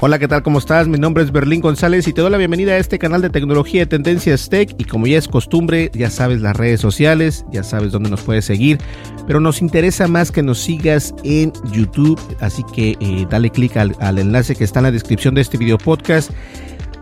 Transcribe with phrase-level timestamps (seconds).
[0.00, 0.44] Hola, ¿qué tal?
[0.44, 0.86] ¿Cómo estás?
[0.86, 3.80] Mi nombre es Berlín González y te doy la bienvenida a este canal de tecnología
[3.80, 4.72] de Tendencias Tech.
[4.78, 8.44] Y como ya es costumbre, ya sabes las redes sociales, ya sabes dónde nos puedes
[8.44, 8.78] seguir,
[9.26, 12.20] pero nos interesa más que nos sigas en YouTube.
[12.38, 15.58] Así que eh, dale click al, al enlace que está en la descripción de este
[15.58, 16.30] video podcast.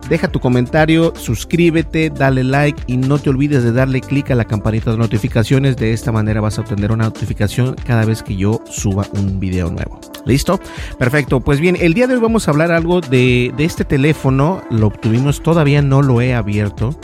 [0.08, 4.44] Deja tu comentario, suscríbete, dale like y no te olvides de darle clic a la
[4.44, 5.76] campanita de notificaciones.
[5.76, 9.68] De esta manera vas a obtener una notificación cada vez que yo suba un video
[9.68, 10.00] nuevo.
[10.24, 10.60] ¿Listo?
[10.96, 11.40] Perfecto.
[11.40, 14.62] Pues bien, el día de hoy vamos a hablar algo de, este teléfono.
[14.70, 16.96] Lo obtuvimos, todavía no lo he abierto.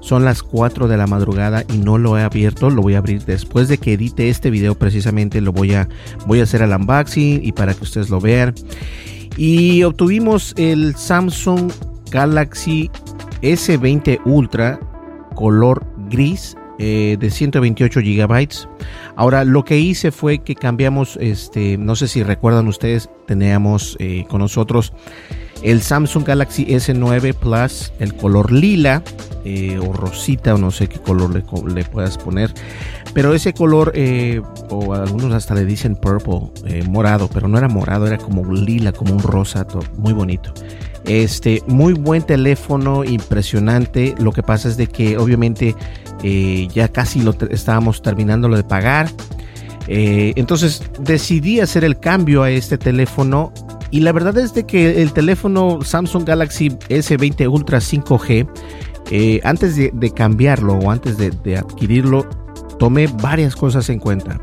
[0.00, 2.68] Son las 4 de la madrugada y no lo he abierto.
[2.68, 4.74] Lo voy a abrir después de que edite este video.
[4.74, 5.88] Precisamente lo voy a,
[6.26, 8.54] voy a hacer el unboxing y para que ustedes lo vean.
[9.38, 11.70] Y obtuvimos el Samsung
[12.10, 12.90] Galaxy
[13.42, 14.78] S20 Ultra
[15.34, 18.68] color gris eh, de 128 gigabytes.
[19.16, 24.24] Ahora lo que hice fue que cambiamos, este, no sé si recuerdan ustedes, teníamos eh,
[24.28, 24.92] con nosotros
[25.62, 29.02] el Samsung Galaxy S9 Plus, el color lila
[29.44, 31.44] eh, o rosita o no sé qué color le,
[31.74, 32.52] le puedas poner.
[33.12, 37.68] Pero ese color, eh, o algunos hasta le dicen purple, eh, morado, pero no era
[37.68, 39.66] morado, era como lila, como un rosa,
[39.96, 40.52] muy bonito.
[41.04, 44.14] Este, muy buen teléfono, impresionante.
[44.18, 45.74] Lo que pasa es de que obviamente
[46.22, 49.08] eh, ya casi lo estábamos terminándolo de pagar.
[49.92, 53.52] Entonces decidí hacer el cambio a este teléfono
[53.90, 58.48] y la verdad es de que el teléfono Samsung Galaxy S20 Ultra 5G,
[59.10, 62.28] eh, antes de, cambiarlo o antes de adquirirlo,
[62.80, 64.40] tomé varias cosas en cuenta.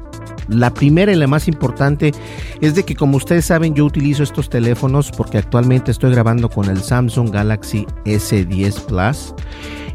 [0.48, 2.14] La primera y la más importante
[2.62, 6.70] es de que como ustedes saben yo utilizo estos teléfonos porque actualmente estoy grabando con
[6.70, 9.34] el Samsung Galaxy S10 Plus.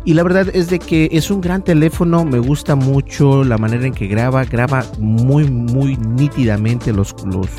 [0.04, 3.86] Y la verdad es de que es un gran teléfono, me gusta mucho la manera
[3.86, 7.14] en que graba, graba muy muy nítidamente los,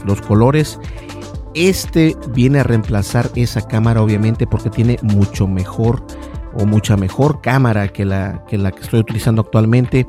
[0.05, 0.77] los, colores.
[1.55, 6.05] Este viene a reemplazar esa cámara obviamente porque tiene mucho mejor
[6.55, 10.05] o mucha mejor cámara que la que, la que estoy utilizando actualmente.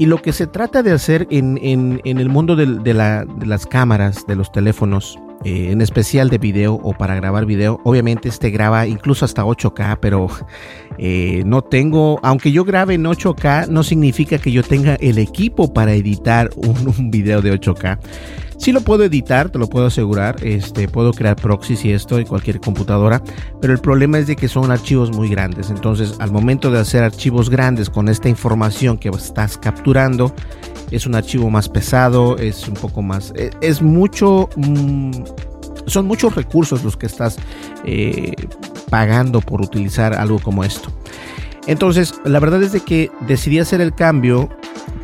[0.00, 3.26] Y lo que se trata de hacer en, en, en el mundo de, de, la,
[3.26, 7.80] de, las cámaras, de los teléfonos, eh, en especial de video o para grabar video,
[7.84, 10.28] obviamente este graba incluso hasta 8K, pero
[10.98, 15.72] eh, no tengo, aunque yo grabe en 8K, no significa que yo tenga el equipo
[15.72, 17.98] para editar un, video de 8K.
[18.58, 20.36] Sí lo puedo editar, te lo puedo asegurar.
[20.44, 23.22] Este, puedo crear proxies y esto en cualquier computadora,
[23.62, 25.70] pero el problema es de que son archivos muy grandes.
[25.70, 30.34] Entonces, al momento de hacer archivos grandes con esta información que estás capturando,
[30.90, 35.10] es un archivo más pesado, es un poco más, es, es mucho, mmm,
[35.86, 37.36] son muchos recursos los que estás
[37.84, 38.34] eh,
[38.90, 40.90] pagando por utilizar algo como esto.
[41.66, 44.48] Entonces, la verdad es de que decidí hacer el cambio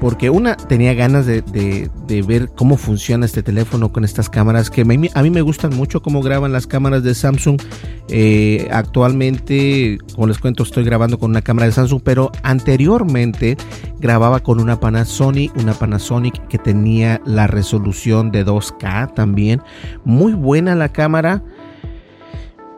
[0.00, 4.82] porque una tenía ganas de, de, ver cómo funciona este teléfono con estas cámaras que
[4.82, 4.84] a
[5.22, 7.60] mí me gustan mucho cómo graban las cámaras de Samsung.
[8.08, 13.56] Eh, actualmente como les cuento estoy grabando con una cámara de Samsung pero anteriormente
[13.98, 19.62] grababa con una Panasonic una Panasonic que tenía la resolución de 2K también.
[20.04, 21.42] Muy buena la cámara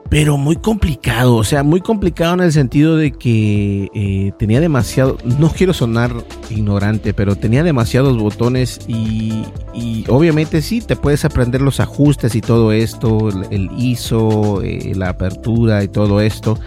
[0.09, 5.19] pero muy complicado, o sea, muy complicado en el sentido de que eh, tenía demasiado,
[5.39, 6.13] no quiero sonar
[6.49, 9.45] ignorante, pero tenía demasiados botones y,
[9.75, 15.11] y, obviamente sí, te puedes aprender los ajustes y todo esto, el ISO, eh, la
[15.11, 16.59] apertura y todo esto,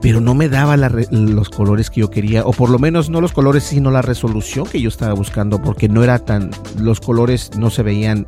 [0.00, 3.32] pero no me daba los colores que yo quería, o por lo menos no los
[3.32, 7.70] colores, sino la resolución que yo estaba buscando, porque no era tan, los colores no
[7.70, 8.24] se veían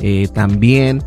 [0.00, 1.02] eh, tan bien.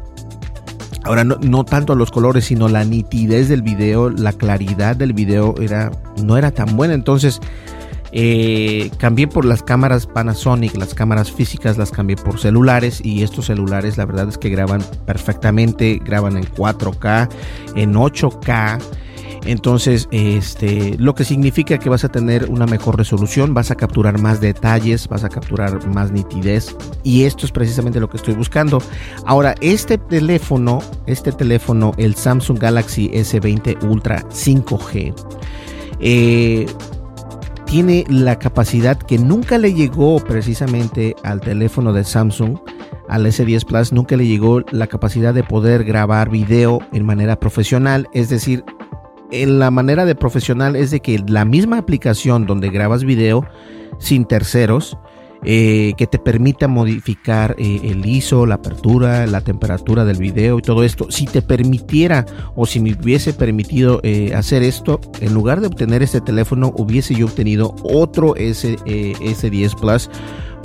[1.05, 5.91] Ahora, no, tanto los colores, sino la nitidez del video, la claridad del video era,
[6.23, 6.95] no era tan buena.
[6.95, 7.39] Entonces,
[8.11, 13.45] eh, cambié por las cámaras Panasonic, las cámaras físicas las cambié por celulares y estos
[13.45, 17.29] celulares la verdad es que graban perfectamente, graban en 4K,
[17.75, 18.79] en 8K
[19.45, 24.19] entonces, este, lo que significa que vas a tener una mejor resolución, vas a capturar
[24.19, 26.75] más detalles, vas a capturar más nitidez.
[27.03, 28.81] Y esto es precisamente lo que estoy buscando.
[29.25, 35.13] Ahora, este teléfono, este teléfono, el Samsung Galaxy S20 Ultra 5G,
[35.99, 36.65] eh,
[37.65, 42.57] tiene la capacidad que nunca le llegó precisamente al teléfono de Samsung
[43.07, 48.07] al S10 Plus nunca le llegó la capacidad de poder grabar video en manera profesional,
[48.13, 48.63] es decir,
[49.31, 53.45] en la manera de profesional es de que la misma aplicación donde grabas video
[53.99, 54.97] sin terceros,
[55.47, 60.61] eh, que te permita modificar eh, el ISO, la apertura, la temperatura del video y
[60.63, 61.11] todo esto.
[61.11, 62.25] Si te permitiera
[62.55, 67.13] o si me hubiese permitido eh, hacer esto, en lugar de obtener este teléfono, hubiese
[67.13, 70.09] yo obtenido otro S, S10 Plus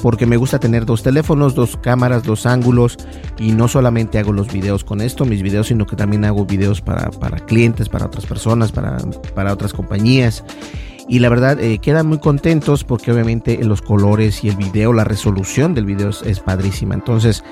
[0.02, 2.97] porque me gusta tener dos teléfonos, dos cámaras, dos ángulos
[3.38, 6.81] y no solamente hago los videos con esto, mis videos, sino que también hago videos
[6.81, 7.11] para,
[7.47, 8.99] clientes, para otras personas, para,
[9.35, 10.44] para otras compañías.
[11.08, 15.02] Y la verdad, eh, quedan muy contentos porque obviamente los colores y el video, la
[15.02, 16.94] resolución del video es, padrísima.
[16.94, 17.43] Entonces,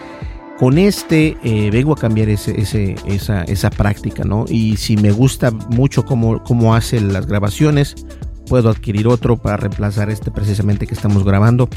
[0.60, 4.44] con este eh, vengo a cambiar ese, ese, esa, esa, práctica, ¿no?
[4.48, 7.96] Y si me gusta mucho cómo, cómo hace las grabaciones,
[8.48, 11.68] puedo adquirir otro para reemplazar este precisamente que estamos grabando.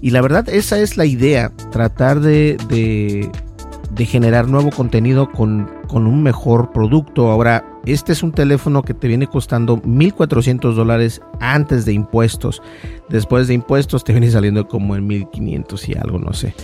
[0.00, 6.06] Y la verdad, esa es la idea, tratar de, de, generar nuevo contenido con, con,
[6.06, 7.30] un mejor producto.
[7.30, 12.62] Ahora, este es un teléfono que te viene costando 1.400 dólares antes de impuestos.
[13.10, 16.54] Después de impuestos te viene saliendo como en 1.500 y algo, no sé.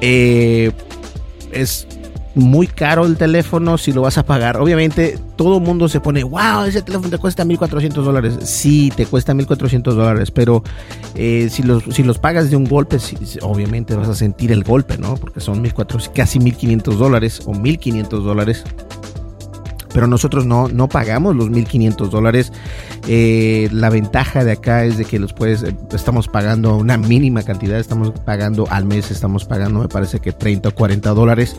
[0.00, 0.72] Eh,
[1.52, 1.86] es
[2.34, 4.56] muy caro el teléfono si lo vas a pagar.
[4.58, 8.38] Obviamente todo el mundo se pone, wow, ese teléfono te cuesta 1400 dólares.
[8.42, 10.62] Sí, te cuesta 1400 dólares, pero
[11.14, 12.98] eh, si, los, si los pagas de un golpe,
[13.42, 15.16] obviamente vas a sentir el golpe, ¿no?
[15.16, 18.64] Porque son 1400, casi 1500 dólares o 1500 dólares
[19.92, 22.52] pero nosotros no, no pagamos los 1.500 dólares.
[23.08, 27.42] Eh, la ventaja de acá es de que los puedes, eh, estamos pagando una mínima
[27.42, 31.56] cantidad, estamos pagando al mes, estamos pagando me parece que 30 o 40 dólares,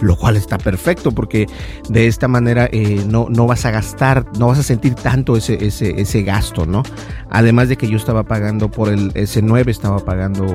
[0.00, 1.46] lo cual está perfecto porque
[1.88, 5.64] de esta manera eh, no, no vas a gastar, no vas a sentir tanto ese,
[5.64, 6.82] ese, ese gasto, ¿no?
[7.30, 10.46] Además de que yo estaba pagando por el S9, estaba pagando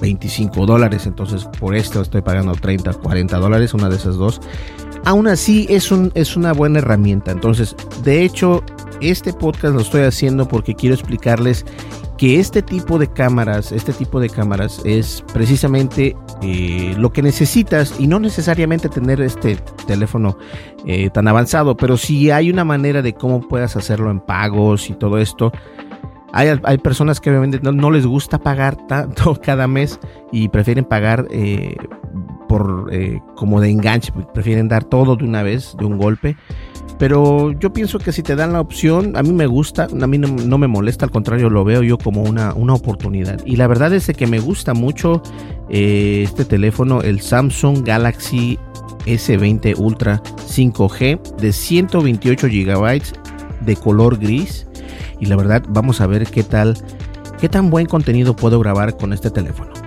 [0.00, 4.40] 25 dólares, entonces por esto estoy pagando 30, 40 dólares, una de esas dos
[5.04, 7.30] aún así es, un, es una buena herramienta.
[7.30, 8.62] Entonces, de hecho,
[9.00, 11.64] este podcast lo estoy haciendo porque quiero explicarles
[12.20, 17.98] que este tipo de cámaras, este tipo de cámaras es precisamente eh, lo que necesitas
[17.98, 19.56] y no necesariamente tener este
[19.86, 20.36] teléfono
[20.84, 24.92] eh, tan avanzado, pero si hay una manera de cómo puedas hacerlo en pagos y
[24.92, 25.50] todo esto.
[26.34, 29.98] Hay, hay personas que obviamente no, les gusta pagar tanto cada mes
[30.30, 31.74] y prefieren pagar eh,
[32.50, 32.90] por
[33.34, 36.36] como de enganche, prefieren dar todo de una vez, de un golpe.
[36.98, 40.18] Pero yo pienso que si te dan la opción, a mí me gusta, a mí
[40.18, 43.40] no, me molesta, al contrario, lo veo yo como una, una oportunidad.
[43.46, 45.22] Y la verdad es que me gusta mucho
[45.70, 48.58] eh, este teléfono, el Samsung Galaxy
[49.06, 53.02] S20 Ultra 5G de 128 GB
[53.60, 54.66] de color gris.
[55.18, 56.76] Y la verdad, vamos a ver qué tal,
[57.40, 59.79] qué tan buen contenido puedo grabar con este teléfono.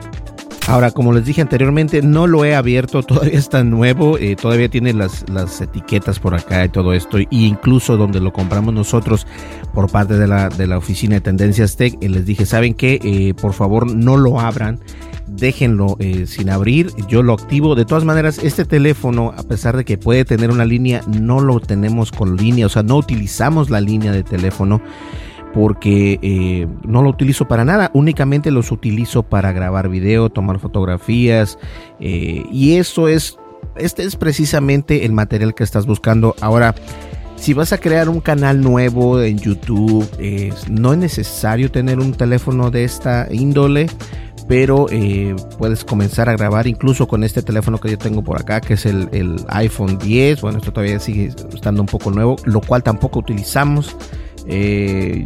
[0.66, 4.94] Ahora, como les dije anteriormente, no lo he abierto, todavía está nuevo, eh, todavía tiene
[4.94, 9.28] las, las, etiquetas por acá y todo esto, e incluso donde lo compramos nosotros
[9.74, 13.00] por parte de la, de la oficina de Tendencias Tech, eh, les dije, ¿saben qué?
[13.04, 14.80] Eh, por favor, no lo abran,
[15.28, 17.76] déjenlo sin abrir, yo lo activo.
[17.76, 21.60] De todas maneras, este teléfono, a pesar de que puede tener una línea, no lo
[21.60, 24.82] tenemos con línea, o sea, no utilizamos la línea de teléfono
[25.54, 31.58] porque eh, no lo utilizo para nada, únicamente los utilizo para grabar video, tomar fotografías
[32.00, 33.38] eh, y eso es,
[33.76, 36.36] este es precisamente el material que estás buscando.
[36.42, 36.74] Ahora,
[37.36, 40.10] si vas a crear un canal nuevo en YouTube,
[40.70, 43.88] no es necesario tener un teléfono de esta índole,
[44.48, 48.62] pero eh, puedes comenzar a grabar incluso con este teléfono que yo tengo por acá,
[48.62, 50.42] que es el, el iPhone 10.
[50.42, 53.96] Bueno, esto todavía sigue estando un poco nuevo, lo cual tampoco utilizamos.
[54.48, 55.26] Eh,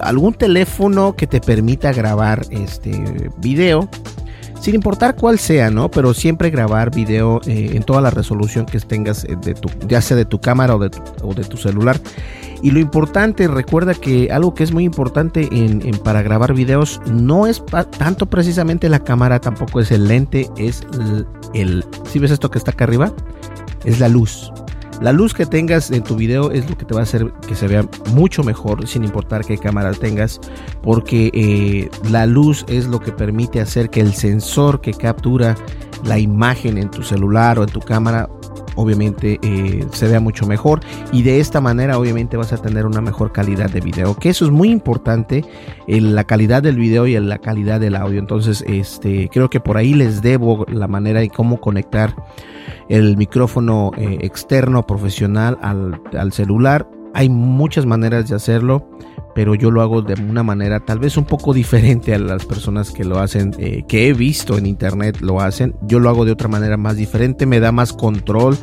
[0.00, 3.88] algún teléfono que te permita grabar este video
[4.60, 5.90] sin importar cuál sea, ¿no?
[5.90, 10.00] Pero siempre grabar video eh, en toda la resolución que tengas, eh, de tu, ya
[10.00, 12.00] sea de tu cámara o de tu, o de tu celular.
[12.60, 17.46] Y lo importante, recuerda que algo que es muy importante en, para grabar videos no
[17.46, 17.62] es
[17.98, 20.84] tanto precisamente la cámara, tampoco es el lente, es
[21.54, 23.12] el, si ves esto que está acá arriba,
[23.84, 24.52] es la luz.
[25.00, 27.54] La luz que tengas en tu video es lo que te va a hacer que
[27.54, 30.40] se vea mucho mejor sin importar qué cámara tengas
[30.82, 35.56] porque eh, la luz es lo que permite hacer que el sensor que captura
[36.04, 38.28] la imagen en tu celular o en tu cámara
[38.78, 40.80] obviamente eh, se vea mucho mejor
[41.12, 44.44] y de esta manera obviamente vas a tener una mejor calidad de video que eso
[44.44, 45.44] es muy importante
[45.88, 48.20] en la calidad del video y en la calidad del audio.
[48.20, 52.14] Entonces este creo que por ahí les debo la manera de cómo conectar
[52.88, 56.88] el micrófono eh, externo profesional al, al celular.
[57.14, 58.88] Hay muchas maneras de hacerlo
[59.38, 62.90] pero yo lo hago de una manera tal vez un poco diferente a las personas
[62.90, 65.76] que lo hacen, eh, que he visto en internet lo hacen.
[65.82, 68.58] Yo lo hago de otra manera más diferente, me da más control,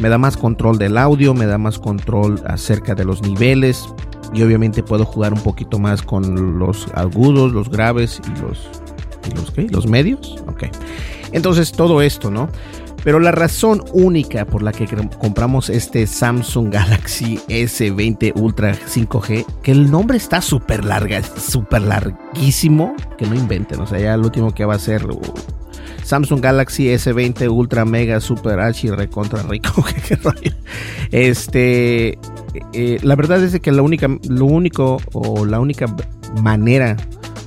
[0.00, 3.84] me da más control del audio, me da más control acerca de los niveles
[4.32, 8.70] y obviamente puedo jugar un poquito más con los agudos, los graves y los,
[9.28, 10.36] y los, los medios.
[10.46, 10.66] Ok.
[11.32, 12.48] Entonces todo esto, ¿no?
[13.04, 14.86] Pero la razón única por la que
[15.18, 22.94] compramos este Samsung Galaxy S20 Ultra 5G, que el nombre está súper larga, súper larguísimo,
[23.18, 25.20] que no inventen, o sea, ya el último que va a ser uh,
[26.04, 29.84] Samsung Galaxy S20 Ultra Mega Super H recontra rico.
[31.10, 32.18] este,
[32.72, 35.86] eh, la verdad es que la única, lo único o la única
[36.40, 36.96] manera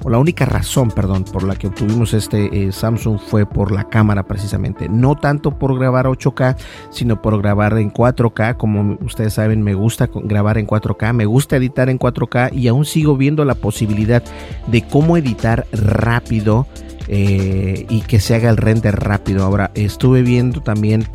[0.05, 3.85] o la única razón, perdón, por la que obtuvimos este eh, Samsung fue por la
[3.89, 4.87] cámara precisamente.
[4.87, 6.57] No tanto por grabar 8K,
[6.91, 8.55] sino por grabar en 4K.
[8.55, 12.85] Como ustedes saben, me gusta grabar en 4K, me gusta editar en 4K y aún
[12.85, 14.21] sigo viendo la posibilidad
[14.67, 16.67] de cómo editar rápido
[17.07, 19.43] eh, y que se haga el render rápido.
[19.43, 21.07] Ahora, estuve viendo también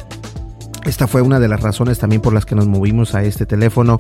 [0.85, 3.99] esta fue una de las razones también por las que nos movimos a este teléfono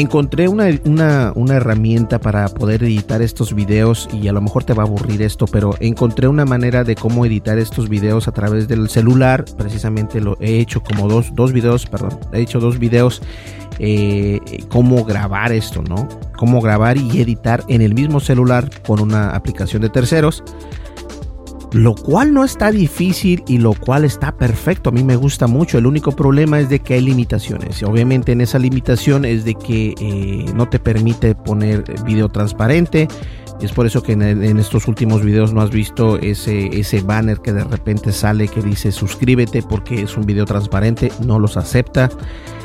[0.00, 4.86] encontré una, herramienta para poder editar estos videos y a lo mejor te va a
[4.86, 9.46] aburrir esto, pero encontré una manera de cómo editar estos videos a través del celular.
[9.56, 13.22] Precisamente lo he hecho como dos, dos videos, perdón, he hecho dos videos.
[13.78, 16.08] Eh, cómo grabar esto, ¿no?
[16.38, 20.42] Cómo grabar y editar en el mismo celular con una aplicación de terceros
[21.76, 24.88] lo cual no está difícil y lo cual está perfecto.
[24.88, 25.76] A mí me gusta mucho.
[25.76, 27.82] El único problema es de que hay limitaciones.
[27.82, 33.08] Obviamente en esa limitación es de que eh, no te permite poner video transparente.
[33.60, 37.52] Es por eso que en, estos últimos videos no has visto ese, ese banner que
[37.52, 41.12] de repente sale que dice suscríbete porque es un video transparente.
[41.26, 42.08] No los acepta.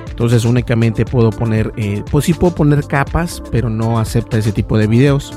[0.09, 4.77] Entonces únicamente puedo poner, eh, pues sí puedo poner capas, pero no acepta ese tipo
[4.77, 5.33] de videos.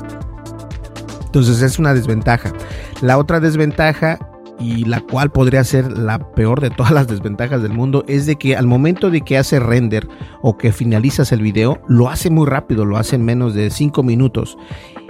[1.35, 2.53] Entonces es una desventaja.
[3.01, 4.17] La otra desventaja
[4.57, 8.37] y la cual podría ser la peor de todas las desventajas del mundo es de
[8.37, 10.07] que al momento de que hace render
[10.41, 14.01] o que finalizas el video lo hace muy rápido, lo hace en menos de 5
[14.01, 14.57] minutos.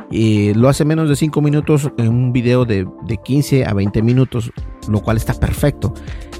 [0.09, 4.01] y lo hace menos de 5 minutos en un video de, de 15 a 20
[4.01, 4.51] minutos,
[4.89, 5.93] lo cual está perfecto.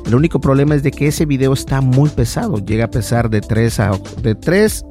[0.08, 3.42] El único problema es de que ese video está muy pesado, llega a pesar de
[3.42, 3.92] 3 a
[4.24, 4.84] de 3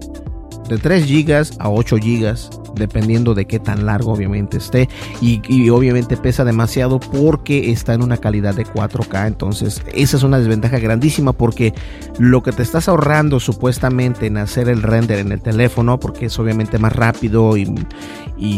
[0.69, 4.89] de 3 GB a 8 GB, dependiendo de qué tan largo obviamente esté.
[5.21, 9.27] Y, obviamente pesa demasiado porque está en una calidad de 4K.
[9.27, 11.75] Entonces esa es una desventaja grandísima porque
[12.19, 16.39] lo que te estás ahorrando supuestamente en hacer el render en el teléfono, porque es
[16.39, 17.65] obviamente más rápido y,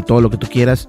[0.07, 0.89] todo lo que tú quieras,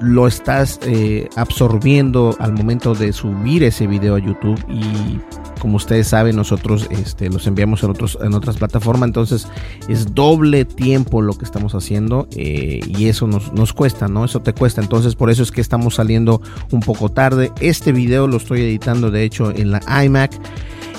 [0.00, 5.20] lo estás eh, absorbiendo al momento de subir ese video a YouTube y
[5.64, 9.48] como ustedes saben nosotros este, los enviamos en, otras plataformas entonces
[9.88, 14.52] es doble tiempo lo que estamos haciendo eh, y eso nos, cuesta no eso te
[14.52, 14.82] cuesta.
[14.82, 17.50] Entonces por eso es que estamos saliendo un poco tarde.
[17.60, 20.38] Este video lo estoy editando de hecho en la iMac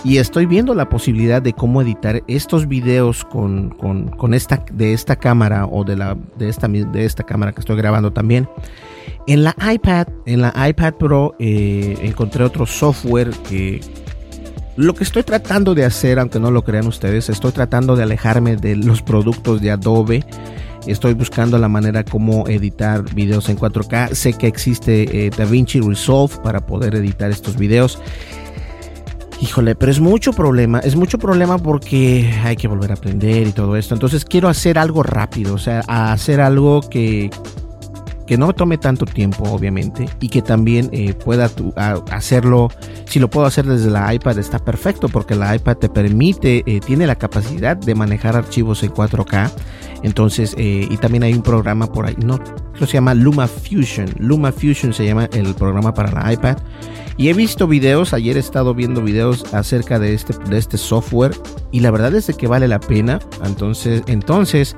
[0.03, 3.75] y estoy viendo la posibilidad de cómo editar estos videos con,
[4.33, 8.49] esta de esta cámara o de esta de esta cámara que estoy grabando también.
[9.27, 13.79] En la iPad, en la iPad Pro eh, encontré otro software que
[14.75, 18.57] lo que estoy tratando de hacer, aunque no lo crean ustedes, estoy tratando de alejarme
[18.57, 20.25] de los productos de Adobe.
[20.85, 24.13] Estoy buscando la manera como editar videos en 4K.
[24.13, 27.99] Sé que existe eh, DaVinci Resolve para poder editar estos videos.
[29.41, 33.51] Híjole, pero es mucho problema, es mucho problema porque hay que volver a aprender y
[33.51, 33.93] todo esto.
[33.93, 37.29] Entonces quiero hacer algo rápido, o sea, hacer algo que,
[38.25, 41.49] que no tome tanto tiempo, obviamente, y que también eh, pueda
[42.11, 42.69] hacerlo.
[43.05, 46.79] Si lo puedo hacer desde la iPad, está perfecto, porque la iPad te permite, eh,
[46.79, 49.51] tiene la capacidad de manejar archivos en 4K.
[50.03, 52.39] Entonces, eh, y también hay un programa por ahí, no,
[52.79, 54.09] se llama Luma Fusion.
[54.19, 56.57] Luma Fusion se llama el programa para la iPad.
[57.17, 61.31] Y he visto videos, ayer he estado viendo videos acerca de este, de este software
[61.71, 63.19] y la verdad es que vale la pena.
[63.45, 64.75] Entonces, entonces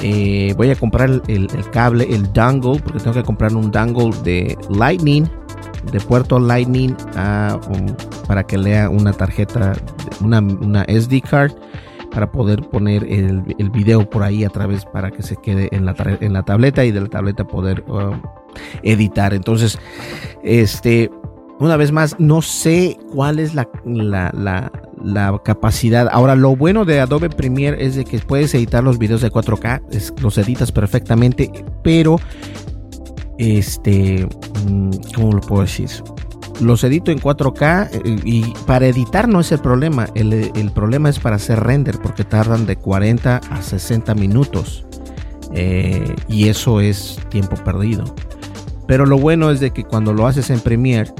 [0.00, 4.56] eh, voy a comprar el, cable, el dongle, porque tengo que comprar un dongle de
[4.70, 5.28] Lightning,
[5.90, 6.96] de puerto Lightning,
[8.28, 9.72] para que lea una tarjeta,
[10.20, 11.52] una, una SD card
[12.12, 15.86] para poder poner el, el, video por ahí a través para que se quede en
[15.86, 18.12] la, en la tableta y de la tableta poder uh,
[18.82, 19.32] editar.
[19.32, 19.78] Entonces,
[20.42, 21.10] este,
[21.62, 26.08] una vez más, no sé cuál es la, la, capacidad.
[26.10, 30.20] Ahora, lo bueno de Adobe Premiere es de que puedes editar los videos de 4K,
[30.20, 31.52] los editas perfectamente,
[31.84, 32.18] pero,
[33.38, 34.28] este,
[34.66, 35.88] mm, ¿cómo lo puedo decir?
[36.60, 41.10] Los edito en 4K eh, y para editar no es el problema, el, el problema
[41.10, 44.84] es para hacer render porque tardan de 40 a 60 minutos
[45.54, 48.04] eh, y eso es tiempo perdido.
[48.86, 51.12] Pero lo bueno es de que cuando lo haces en Premiere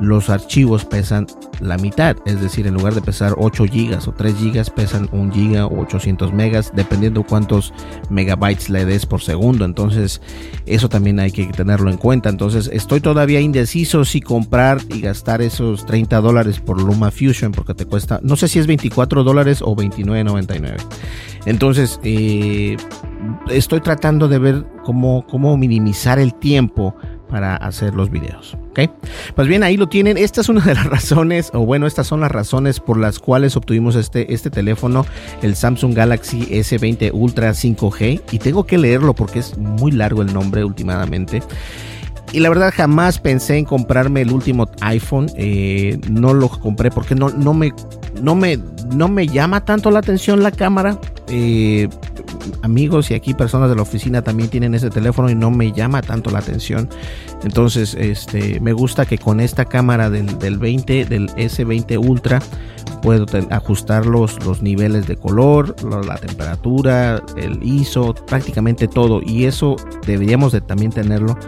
[0.00, 1.26] los archivos pesan
[1.60, 5.32] la mitad, es decir, en lugar de pesar 8 gigas o 3 gigas, pesan 1
[5.32, 7.72] giga o 800 megas, dependiendo cuántos
[8.10, 9.64] megabytes le des por segundo.
[9.64, 10.20] Entonces,
[10.66, 12.28] eso también hay que tenerlo en cuenta.
[12.28, 17.74] Entonces, estoy todavía indeciso si comprar y gastar esos 30 dólares por Luma Fusion, porque
[17.74, 20.76] te cuesta, no sé si es 24 dólares o 29.99.
[21.46, 22.76] Entonces, eh,
[23.50, 26.94] estoy tratando de ver cómo, cómo minimizar el tiempo
[27.28, 28.56] para hacer los videos.
[28.70, 28.90] ¿ok?
[29.34, 30.16] Pues bien, ahí lo tienen.
[30.16, 33.56] Esta es una de las razones, o bueno, estas son las razones por las cuales
[33.56, 35.06] obtuvimos este, este teléfono,
[35.42, 38.22] el Samsung Galaxy S20 Ultra 5G.
[38.32, 41.42] Y tengo que leerlo porque es muy largo el nombre últimamente.
[42.32, 45.30] Y la verdad jamás pensé en comprarme el último iPhone.
[45.36, 47.72] Eh, no lo compré porque no, no, me,
[48.20, 48.58] no, me,
[48.92, 50.98] no me llama tanto la atención la cámara.
[51.28, 51.88] Eh,
[52.62, 56.02] amigos y aquí personas de la oficina también tienen ese teléfono y no me llama
[56.02, 56.88] tanto la atención.
[57.44, 62.40] Entonces, este, me gusta que con esta cámara del, del 20, del S20 Ultra,
[63.00, 69.20] puedo ajustar los, los niveles de color, la temperatura, el ISO, prácticamente todo.
[69.24, 71.38] Y eso deberíamos de también tenerlo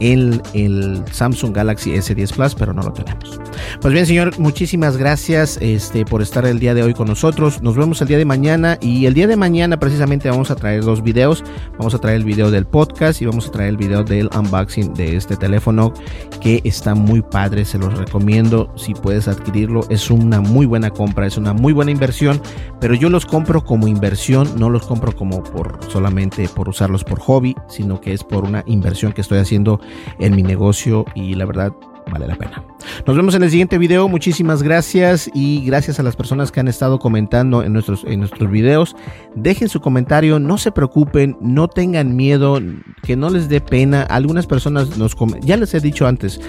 [0.00, 3.40] el, el Samsung Galaxy S10 Plus, pero no lo tenemos.
[3.80, 7.62] Pues bien, señor, muchísimas gracias este, por estar el día de hoy con nosotros.
[7.62, 10.84] Nos vemos el día de mañana y el día de mañana precisamente vamos a traer
[10.84, 11.44] dos videos.
[11.78, 14.94] Vamos a traer el video del podcast y vamos a traer el video del unboxing
[14.94, 15.92] de este teléfono
[16.40, 17.64] que está muy padre.
[17.64, 19.80] Se los recomiendo si puedes adquirirlo.
[19.90, 22.40] Es una muy buena compra, es una muy buena inversión,
[22.80, 27.20] pero yo los compro como inversión, no los compro como por solamente por usarlos por
[27.20, 29.80] hobby, sino que es por una inversión que estoy haciendo
[30.18, 31.72] en mi negocio y la verdad
[32.10, 32.62] vale la pena.
[33.06, 34.08] Nos vemos en el siguiente video.
[34.08, 38.50] Muchísimas gracias y gracias a las personas que han estado comentando en nuestros, en nuestros
[38.50, 38.96] videos.
[39.34, 42.60] Dejen su comentario, no se preocupen, no tengan miedo,
[43.02, 44.02] que no les dé pena.
[44.02, 46.40] Algunas personas nos ya les he dicho antes,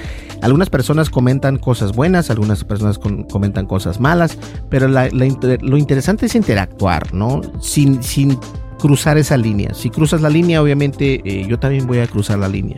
[0.42, 4.38] algunas personas comentan cosas buenas, algunas personas comentan cosas malas,
[4.70, 7.42] pero lo interesante es interactuar, ¿no?
[7.62, 8.38] Sin, sin
[8.84, 9.74] cruzar esa línea.
[9.74, 12.78] Si cruzas la línea, obviamente eh, yo también voy a cruzar la línea.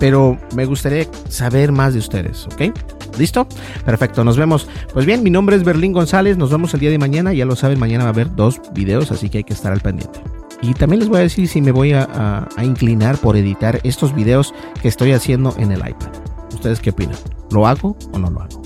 [0.00, 2.76] Pero me gustaría saber más de ustedes, ¿ok?
[3.20, 3.46] ¿Listo?
[3.84, 4.66] Perfecto, nos vemos.
[4.92, 7.54] Pues bien, mi nombre es Berlín González, nos vemos el día de mañana, ya lo
[7.54, 10.18] saben, mañana va a haber dos videos, así que hay que estar al pendiente.
[10.60, 14.12] Y también les voy a decir si me voy a, a inclinar por editar estos
[14.12, 16.10] videos que estoy haciendo en el iPad.
[16.52, 17.16] ¿Ustedes qué opinan?
[17.52, 18.60] ¿Lo hago o no lo hago?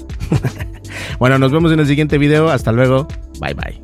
[1.19, 2.49] bueno, nos vemos en el siguiente video.
[2.49, 3.07] Hasta luego.
[3.41, 3.79] Bye bye.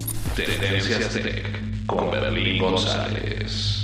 [1.86, 3.83] Con Berlín González.